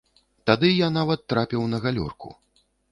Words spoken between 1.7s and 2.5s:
на галёрку.